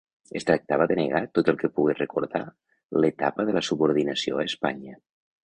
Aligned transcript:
Es 0.37 0.45
tractava 0.45 0.85
de 0.91 0.95
negar 0.99 1.21
tot 1.37 1.51
el 1.53 1.59
que 1.63 1.69
pogués 1.75 1.99
recordar 1.99 2.41
l'etapa 3.05 3.47
de 3.51 3.57
la 3.59 3.65
subordinació 3.69 4.41
a 4.43 4.49
Espanya. 4.53 4.99